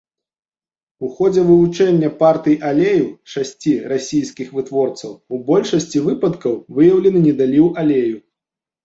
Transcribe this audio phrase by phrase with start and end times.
[1.07, 3.03] У ходзе вывучэння партый алею
[3.33, 8.17] шасці расійскіх вытворцаў у большасці выпадкаў выяўлены недаліў алею.